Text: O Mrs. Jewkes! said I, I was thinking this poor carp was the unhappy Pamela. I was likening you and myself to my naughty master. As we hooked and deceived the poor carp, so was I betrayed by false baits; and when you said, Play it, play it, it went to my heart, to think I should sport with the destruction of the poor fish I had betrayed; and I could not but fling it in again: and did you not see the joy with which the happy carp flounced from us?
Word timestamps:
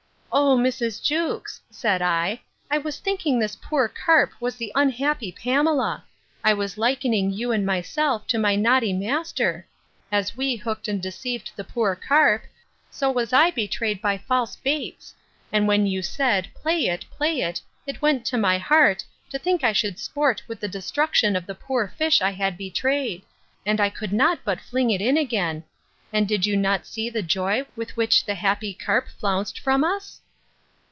O 0.33 0.55
Mrs. 0.55 1.03
Jewkes! 1.03 1.59
said 1.69 2.01
I, 2.01 2.39
I 2.69 2.77
was 2.77 2.99
thinking 2.99 3.37
this 3.37 3.57
poor 3.57 3.89
carp 3.89 4.31
was 4.39 4.55
the 4.55 4.71
unhappy 4.75 5.29
Pamela. 5.29 6.05
I 6.41 6.53
was 6.53 6.77
likening 6.77 7.33
you 7.33 7.51
and 7.51 7.65
myself 7.65 8.25
to 8.27 8.37
my 8.37 8.55
naughty 8.55 8.93
master. 8.93 9.67
As 10.09 10.37
we 10.37 10.55
hooked 10.55 10.87
and 10.87 11.01
deceived 11.03 11.51
the 11.57 11.65
poor 11.65 11.97
carp, 11.97 12.45
so 12.89 13.11
was 13.11 13.33
I 13.33 13.51
betrayed 13.51 14.01
by 14.01 14.19
false 14.19 14.55
baits; 14.55 15.13
and 15.51 15.67
when 15.67 15.85
you 15.85 16.01
said, 16.01 16.47
Play 16.55 16.85
it, 16.87 17.03
play 17.11 17.41
it, 17.41 17.59
it 17.85 18.01
went 18.01 18.23
to 18.27 18.37
my 18.37 18.57
heart, 18.57 19.03
to 19.31 19.37
think 19.39 19.65
I 19.65 19.73
should 19.73 19.99
sport 19.99 20.43
with 20.47 20.61
the 20.61 20.69
destruction 20.69 21.35
of 21.35 21.45
the 21.45 21.55
poor 21.55 21.89
fish 21.97 22.21
I 22.21 22.31
had 22.31 22.55
betrayed; 22.57 23.23
and 23.65 23.81
I 23.81 23.89
could 23.89 24.13
not 24.13 24.39
but 24.45 24.61
fling 24.61 24.91
it 24.91 25.01
in 25.01 25.17
again: 25.17 25.65
and 26.13 26.27
did 26.27 26.45
you 26.45 26.57
not 26.57 26.85
see 26.85 27.09
the 27.09 27.21
joy 27.23 27.65
with 27.75 27.95
which 27.95 28.25
the 28.25 28.35
happy 28.35 28.73
carp 28.73 29.07
flounced 29.17 29.57
from 29.57 29.81
us? 29.83 30.19